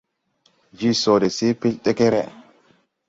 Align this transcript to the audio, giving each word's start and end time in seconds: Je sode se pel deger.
Je 0.79 0.93
sode 1.01 1.29
se 1.37 1.51
pel 1.67 1.77
deger. 1.89 2.21